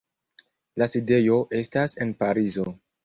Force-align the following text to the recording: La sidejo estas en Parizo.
La 0.81 0.87
sidejo 0.95 1.37
estas 1.59 1.95
en 2.07 2.15
Parizo. 2.25 2.67